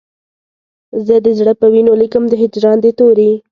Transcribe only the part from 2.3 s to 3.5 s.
هجران د توري